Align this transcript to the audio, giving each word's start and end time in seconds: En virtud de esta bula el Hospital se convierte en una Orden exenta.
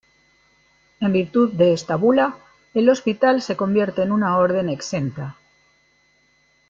En 1.07 1.11
virtud 1.15 1.51
de 1.53 1.67
esta 1.73 1.95
bula 1.95 2.35
el 2.73 2.89
Hospital 2.89 3.39
se 3.43 3.55
convierte 3.55 4.01
en 4.01 4.11
una 4.11 4.35
Orden 4.39 4.67
exenta. 4.67 5.37